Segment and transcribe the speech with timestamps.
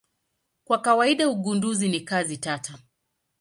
[0.63, 2.79] Kwa kawaida ugunduzi ni kazi tata.